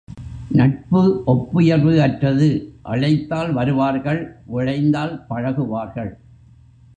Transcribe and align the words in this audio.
நட்பு 0.49 1.01
ஒப்புயர்வு 1.25 1.93
அற்றது 2.01 2.47
அழைத்தால் 2.81 3.53
வருவார்கள் 3.53 4.21
விழைந்தால் 4.45 5.25
பழகுவார்கள். 5.29 6.11